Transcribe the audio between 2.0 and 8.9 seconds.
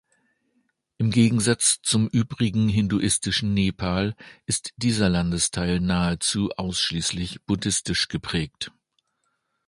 übrigen hinduistischen Nepal ist dieser Landesteil nahezu ausschließlich buddhistisch geprägt.